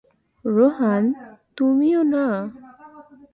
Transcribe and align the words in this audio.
রোহান, 0.45 1.03
তুমিও 1.57 2.01
না। 2.13 2.25